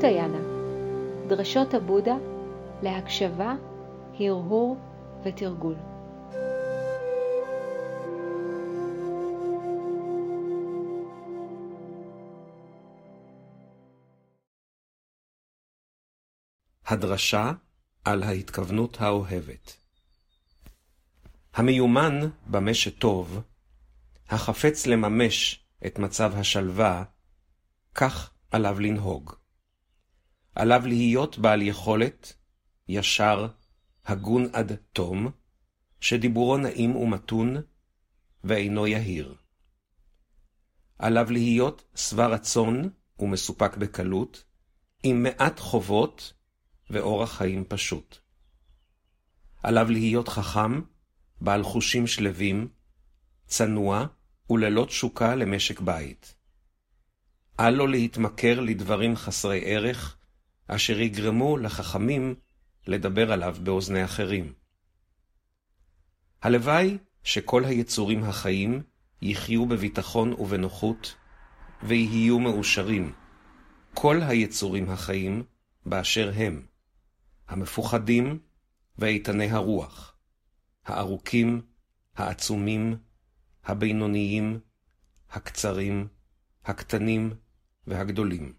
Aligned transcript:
הוטיינה, 0.00 0.38
דרשות 1.28 1.74
הבודה 1.74 2.16
להקשבה, 2.82 3.54
הרהור 4.20 4.76
ותרגול. 5.24 5.74
הדרשה 16.86 17.52
על 18.04 18.22
ההתכוונות 18.22 19.00
האוהבת 19.00 19.76
המיומן 21.54 22.20
במה 22.46 22.74
שטוב, 22.74 23.40
החפץ 24.28 24.86
לממש 24.86 25.64
את 25.86 25.98
מצב 25.98 26.32
השלווה, 26.36 27.04
כך 27.94 28.30
עליו 28.50 28.80
לנהוג. 28.80 29.39
עליו 30.60 30.86
להיות 30.86 31.38
בעל 31.38 31.62
יכולת, 31.62 32.32
ישר, 32.88 33.48
הגון 34.06 34.46
עד 34.52 34.72
תום, 34.92 35.30
שדיבורו 36.00 36.56
נעים 36.56 36.96
ומתון, 36.96 37.56
ואינו 38.44 38.86
יהיר. 38.86 39.34
עליו 40.98 41.30
להיות 41.30 41.84
שבע 41.94 42.26
רצון 42.26 42.90
ומסופק 43.18 43.76
בקלות, 43.76 44.44
עם 45.02 45.22
מעט 45.22 45.60
חובות 45.60 46.32
ואורח 46.90 47.32
חיים 47.32 47.64
פשוט. 47.68 48.18
עליו 49.62 49.90
להיות 49.90 50.28
חכם, 50.28 50.80
בעל 51.40 51.62
חושים 51.62 52.06
שלווים, 52.06 52.68
צנוע 53.46 54.06
וללא 54.50 54.84
תשוקה 54.84 55.34
למשק 55.34 55.80
בית. 55.80 56.34
אל 57.60 57.70
לו 57.70 57.86
להתמכר 57.86 58.60
לדברים 58.60 59.16
חסרי 59.16 59.60
ערך, 59.64 60.16
אשר 60.74 61.00
יגרמו 61.00 61.56
לחכמים 61.56 62.34
לדבר 62.86 63.32
עליו 63.32 63.56
באוזני 63.62 64.04
אחרים. 64.04 64.52
הלוואי 66.42 66.98
שכל 67.24 67.64
היצורים 67.64 68.24
החיים 68.24 68.82
יחיו 69.22 69.66
בביטחון 69.66 70.32
ובנוחות, 70.32 71.14
ויהיו 71.82 72.38
מאושרים, 72.38 73.12
כל 73.94 74.20
היצורים 74.22 74.90
החיים 74.90 75.42
באשר 75.86 76.32
הם, 76.34 76.66
המפוחדים 77.48 78.38
ואיתני 78.98 79.50
הרוח, 79.50 80.16
הארוכים, 80.84 81.62
העצומים, 82.16 82.96
הבינוניים, 83.64 84.60
הקצרים, 85.30 86.08
הקטנים 86.64 87.34
והגדולים, 87.86 88.52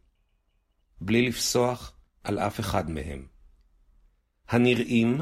בלי 1.01 1.27
לפסוח 1.27 2.00
על 2.23 2.39
אף 2.39 2.59
אחד 2.59 2.89
מהם. 2.89 3.27
הנראים 4.47 5.21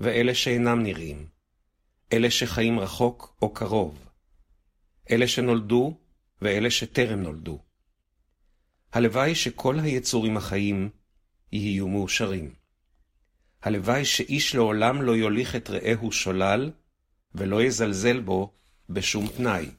ואלה 0.00 0.34
שאינם 0.34 0.82
נראים, 0.82 1.26
אלה 2.12 2.30
שחיים 2.30 2.80
רחוק 2.80 3.36
או 3.42 3.54
קרוב, 3.54 4.08
אלה 5.10 5.28
שנולדו 5.28 5.98
ואלה 6.42 6.70
שטרם 6.70 7.22
נולדו. 7.22 7.58
הלוואי 8.92 9.34
שכל 9.34 9.78
היצורים 9.80 10.36
החיים 10.36 10.90
יהיו 11.52 11.88
מאושרים. 11.88 12.54
הלוואי 13.62 14.04
שאיש 14.04 14.54
לעולם 14.54 15.02
לא 15.02 15.16
יוליך 15.16 15.56
את 15.56 15.70
רעהו 15.70 16.12
שולל, 16.12 16.70
ולא 17.34 17.62
יזלזל 17.62 18.20
בו 18.20 18.52
בשום 18.90 19.28
תנאי. 19.28 19.70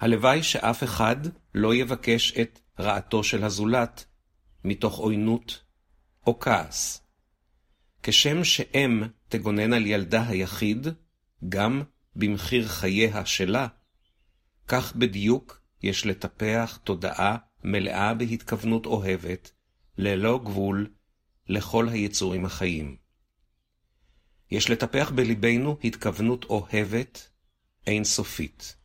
הלוואי 0.00 0.42
שאף 0.42 0.82
אחד 0.82 1.16
לא 1.54 1.74
יבקש 1.74 2.32
את 2.32 2.60
רעתו 2.80 3.24
של 3.24 3.44
הזולת, 3.44 4.04
מתוך 4.64 4.98
עוינות 4.98 5.62
או 6.26 6.40
כעס. 6.40 7.06
כשם 8.02 8.44
שאם 8.44 9.02
תגונן 9.28 9.72
על 9.72 9.86
ילדה 9.86 10.28
היחיד, 10.28 10.86
גם 11.48 11.82
במחיר 12.16 12.68
חייה 12.68 13.26
שלה, 13.26 13.66
כך 14.68 14.96
בדיוק 14.96 15.60
יש 15.82 16.06
לטפח 16.06 16.78
תודעה 16.84 17.36
מלאה 17.64 18.14
בהתכוונות 18.14 18.86
אוהבת, 18.86 19.52
ללא 19.98 20.40
גבול, 20.44 20.90
לכל 21.48 21.88
היצורים 21.88 22.44
החיים. 22.44 22.96
יש 24.50 24.70
לטפח 24.70 25.12
בלבנו 25.14 25.76
התכוונות 25.84 26.44
אוהבת 26.44 27.28
אינסופית, 27.86 28.76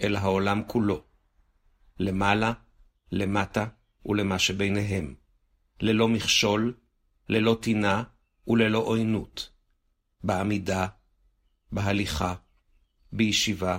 אל 0.00 0.16
העולם 0.16 0.62
כולו, 0.66 1.04
למעלה, 1.98 2.52
למטה 3.12 3.66
ולמה 4.06 4.38
שביניהם, 4.38 5.14
ללא 5.80 6.08
מכשול, 6.08 6.74
ללא 7.28 7.58
טינה 7.62 8.02
וללא 8.46 8.78
עוינות, 8.78 9.50
בעמידה, 10.24 10.86
בהליכה, 11.72 12.34
בישיבה 13.12 13.78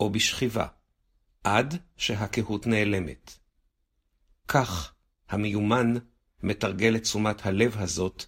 או 0.00 0.10
בשכיבה, 0.10 0.66
עד 1.44 1.82
שהקהות 1.96 2.66
נעלמת. 2.66 3.38
כך 4.48 4.94
המיומן 5.28 5.94
מתרגל 6.42 6.96
את 6.96 7.02
תשומת 7.02 7.46
הלב 7.46 7.78
הזאת, 7.78 8.24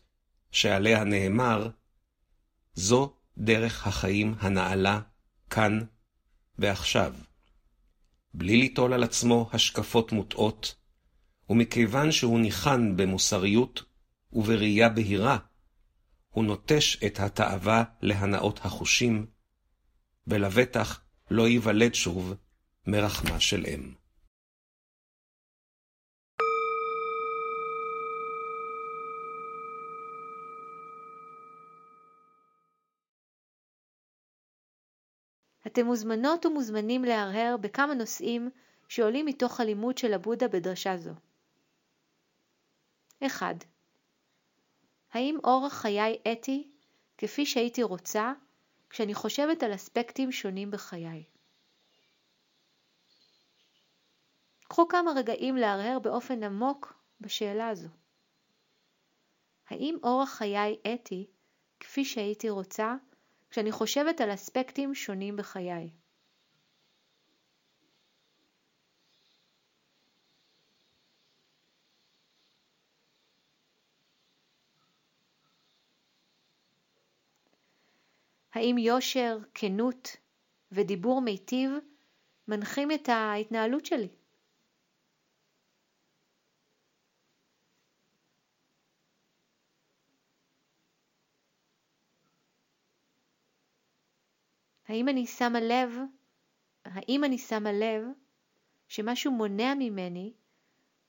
שעליה 0.51 1.05
נאמר, 1.05 1.71
זו 2.75 3.15
דרך 3.39 3.87
החיים 3.87 4.35
הנעלה 4.39 5.01
כאן 5.51 5.81
ועכשיו. 6.59 7.15
בלי 8.35 8.57
ליטול 8.57 8.93
על 8.93 9.03
עצמו 9.03 9.51
השקפות 9.53 10.13
מוטעות, 10.13 10.75
ומכיוון 11.53 12.13
שהוא 12.13 12.41
ניחן 12.41 12.97
במוסריות 12.97 13.83
ובראייה 14.33 14.89
בהירה, 14.89 15.39
הוא 16.29 16.45
נוטש 16.45 17.05
את 17.07 17.21
התאווה 17.21 17.85
להנאות 18.03 18.59
החושים, 18.65 19.27
ולבטח 20.27 21.01
לא 21.31 21.49
ייוולד 21.49 21.95
שוב 21.95 22.35
מרחמה 22.87 23.41
של 23.41 23.67
אם. 23.67 23.93
אתם 35.67 35.87
מוזמנות 35.87 36.47
ומוזמנים 36.47 37.05
להרהר 37.05 37.57
בכמה 37.61 37.95
נושאים 37.95 38.51
שעולים 38.89 39.27
מתוך 39.27 39.61
הלימוד 39.61 39.99
של 39.99 40.15
הבודה 40.15 40.49
בדרשה 40.49 40.97
זו. 40.97 41.13
1. 43.27 43.65
האם 45.13 45.39
אורח 45.45 45.73
חיי 45.73 46.19
אתי 46.33 46.71
כפי 47.19 47.47
שהייתי 47.47 47.83
רוצה 47.83 48.33
כשאני 48.91 49.15
חושבת 49.15 49.63
על 49.63 49.75
אספקטים 49.75 50.33
שונים 50.33 50.71
בחיי? 50.71 51.25
קחו 54.69 54.89
כמה 54.89 55.11
רגעים 55.17 55.57
להרהר 55.57 55.99
באופן 55.99 56.43
עמוק 56.43 56.95
בשאלה 57.21 57.69
הזו. 57.69 57.89
האם 59.69 59.99
אורח 60.03 60.31
חיי 60.31 60.77
אתי 60.95 61.27
כפי 61.81 62.05
שהייתי 62.05 62.51
רוצה 62.51 62.95
כשאני 63.51 63.73
חושבת 63.73 64.21
על 64.21 64.35
אספקטים 64.35 64.95
שונים 64.95 65.37
בחיי. 65.37 65.91
האם 78.53 78.79
יושר, 78.79 79.39
כנות 79.55 80.17
ודיבור 80.73 81.21
מיטיב 81.21 81.71
מנחים 82.49 82.91
את 82.91 83.09
ההתנהלות 83.09 83.87
שלי? 83.87 84.09
האם 94.89 95.09
אני 95.09 95.27
שמה 95.27 95.61
לב, 95.61 95.91
האם 96.85 97.25
אני 97.25 97.39
שמה 97.39 97.73
לב 97.73 98.05
שמשהו 98.89 99.33
מונע 99.33 99.75
ממני 99.79 100.33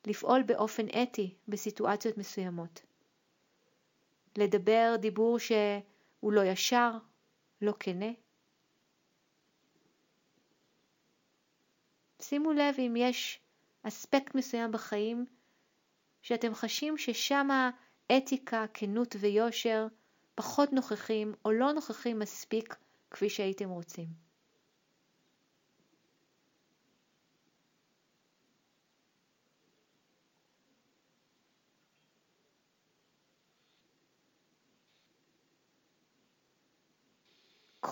לפעול 0.07 0.43
באופן 0.43 0.85
אתי 1.03 1.35
בסיטואציות 1.47 2.17
מסוימות? 2.17 2.81
לדבר 4.37 4.95
דיבור 4.99 5.37
שהוא 5.39 6.33
לא 6.33 6.41
ישר, 6.43 6.91
לא 7.63 7.73
כנה? 7.79 8.11
שימו 12.21 12.51
לב 12.53 12.75
אם 12.79 12.93
יש 12.97 13.39
אספקט 13.83 14.35
מסוים 14.35 14.71
בחיים 14.71 15.25
שאתם 16.21 16.53
חשים 16.53 16.97
ששם 16.97 17.47
האתיקה, 18.09 18.65
כנות 18.73 19.15
ויושר 19.19 19.87
פחות 20.35 20.73
נוכחים 20.73 21.33
או 21.45 21.51
לא 21.51 21.71
נוכחים 21.71 22.19
מספיק 22.19 22.75
כפי 23.11 23.29
שהייתם 23.29 23.69
רוצים. 23.69 24.22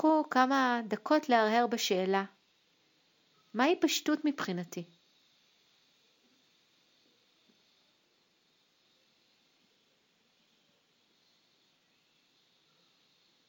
קחו 0.01 0.23
כמה 0.29 0.81
דקות 0.87 1.29
להרהר 1.29 1.67
בשאלה, 1.67 2.25
מהי 3.53 3.79
פשטות 3.81 4.19
מבחינתי? 4.25 4.85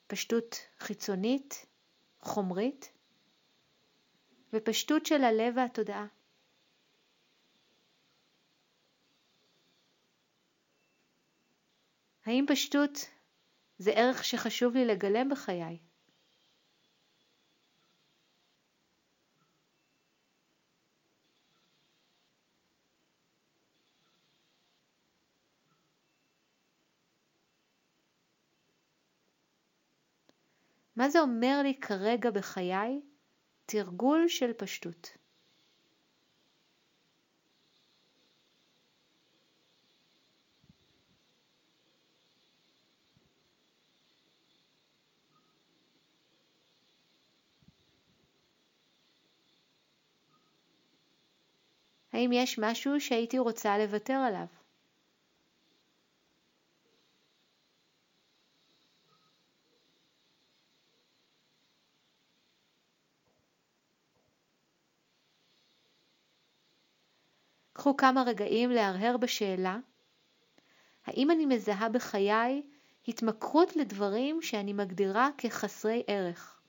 פשטות 0.07 0.57
חיצונית, 0.79 1.67
חומרית, 2.21 2.93
ופשטות 4.53 5.07
של 5.07 5.25
הלב 5.25 5.57
והתודעה. 5.57 6.07
האם 12.25 12.45
פשטות 12.49 12.99
זה 13.79 13.91
ערך 13.91 14.25
שחשוב 14.25 14.75
לי 14.75 14.85
לגלם 14.85 15.29
בחיי? 15.29 15.92
מה 30.97 31.09
זה 31.09 31.21
אומר 31.21 31.61
לי 31.63 31.75
כרגע 31.81 32.31
בחיי? 32.31 33.01
תרגול 33.67 34.29
של 34.29 34.53
פשטות. 34.53 35.17
האם 52.13 52.31
יש 52.33 52.59
משהו 52.59 53.01
שהייתי 53.01 53.39
רוצה 53.39 53.79
לוותר 53.79 54.13
עליו? 54.13 54.62
קחו 67.83 67.97
כמה 67.97 68.23
רגעים 68.23 68.71
להרהר 68.71 69.17
בשאלה 69.17 69.79
האם 71.07 71.31
אני 71.31 71.47
מזהה 71.47 71.89
בחיי 71.89 72.63
התמכרות 73.09 73.77
לדברים 73.77 74.43
שאני 74.43 74.73
מגדירה 74.73 75.29
כחסרי 75.39 76.03
ערך? 76.07 76.61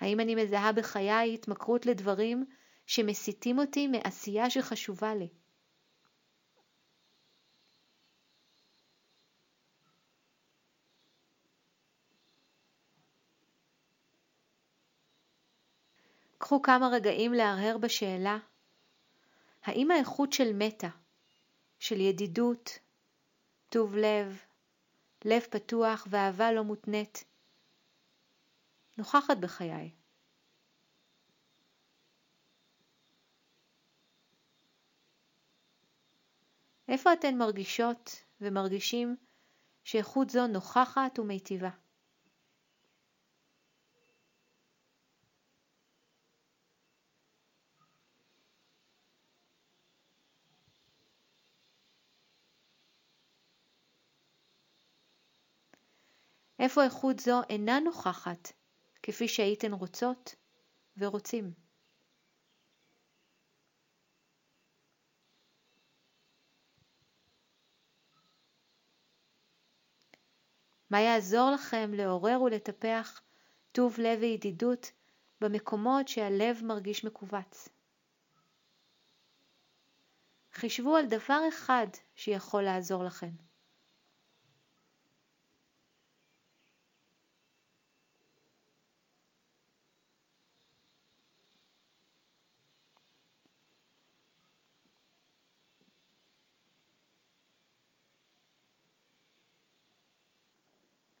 האם 0.00 0.20
אני 0.20 0.34
מזהה 0.34 0.72
בחיי 0.72 1.34
התמכרות 1.34 1.86
לדברים 1.86 2.46
שמסיתים 2.86 3.58
אותי 3.58 3.86
מעשייה 3.86 4.50
שחשובה 4.50 5.14
לי? 5.14 5.28
קחו 16.38 16.62
כמה 16.62 16.88
רגעים 16.92 17.32
להרהר 17.32 17.78
בשאלה 17.78 18.38
האם 19.62 19.90
האיכות 19.90 20.32
של 20.32 20.52
מטה, 20.52 20.88
של 21.78 22.00
ידידות, 22.00 22.78
טוב 23.68 23.96
לב, 23.96 24.38
לב 25.24 25.40
פתוח 25.50 26.06
ואהבה 26.10 26.52
לא 26.52 26.64
מותנית, 26.64 27.24
נוכחת 28.98 29.36
בחיי. 29.40 29.90
איפה 36.88 37.12
אתן 37.12 37.38
מרגישות 37.38 38.10
ומרגישים 38.40 39.16
שאיכות 39.84 40.30
זו 40.30 40.46
נוכחת 40.46 41.18
ומיטיבה? 41.18 41.70
איפה 56.58 56.84
איכות 56.84 57.18
זו 57.18 57.40
אינה 57.48 57.80
נוכחת 57.80 58.52
כפי 59.02 59.28
שהייתן 59.28 59.72
רוצות 59.72 60.34
ורוצים. 60.96 61.63
מה 70.90 71.00
יעזור 71.00 71.50
לכם 71.50 71.90
לעורר 71.94 72.42
ולטפח 72.42 73.22
טוב 73.72 73.96
לב 73.98 74.18
וידידות 74.20 74.92
במקומות 75.40 76.08
שהלב 76.08 76.60
מרגיש 76.64 77.04
מכווץ? 77.04 77.68
חישבו 80.52 80.96
על 80.96 81.06
דבר 81.06 81.40
אחד 81.48 81.86
שיכול 82.14 82.62
לעזור 82.62 83.04
לכם. 83.04 83.43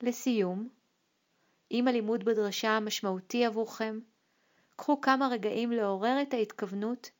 לסיום, 0.04 0.68
אם 1.70 1.88
הלימוד 1.88 2.24
בדרשה 2.24 2.80
משמעותי 2.80 3.44
עבורכם, 3.44 3.98
קחו 4.76 5.00
כמה 5.00 5.28
רגעים 5.28 5.72
לעורר 5.72 6.22
את 6.22 6.34
ההתכוונות 6.34 7.10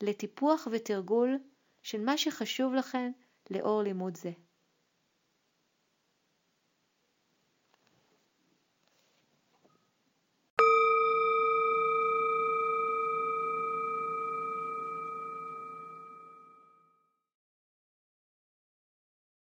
לטיפוח 0.00 0.68
ותרגול 0.70 1.38
של 1.82 2.04
מה 2.04 2.18
שחשוב 2.18 2.74
לכם 2.74 3.10
לאור 3.50 3.82
לימוד 3.82 4.16
זה. 4.16 4.30